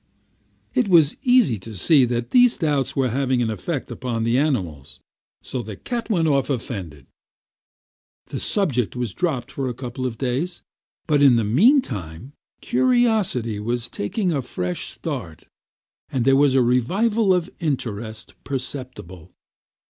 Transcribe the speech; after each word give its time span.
It 0.73 0.87
was 0.87 1.15
easy 1.21 1.59
to 1.59 1.77
see 1.77 2.05
that 2.05 2.31
these 2.31 2.57
doubts 2.57 2.95
were 2.95 3.09
having 3.09 3.39
an 3.43 3.51
effect 3.51 3.91
upon 3.91 4.23
the 4.23 4.35
animals, 4.35 4.99
so 5.43 5.61
the 5.61 5.75
cat 5.75 6.09
went 6.09 6.27
off 6.27 6.49
offended. 6.49 7.05
The 8.29 8.39
subject 8.39 8.95
was 8.95 9.13
dropped 9.13 9.51
for 9.51 9.69
a 9.69 9.75
couple 9.75 10.07
of 10.07 10.17
days, 10.17 10.63
but 11.05 11.21
in 11.21 11.35
the 11.35 11.43
meantime 11.43 12.33
curiosity 12.61 13.59
was 13.59 13.87
taking 13.87 14.31
a 14.31 14.41
fresh 14.41 14.89
start, 14.89 15.43
and 16.09 16.25
there 16.25 16.35
was 16.35 16.55
a 16.55 16.63
revival 16.63 17.31
of 17.31 17.51
interest 17.59 18.33
perceptible. 18.43 19.29